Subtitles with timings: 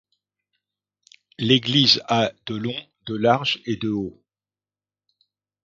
[1.37, 4.19] L'église a de long, de large et de haut.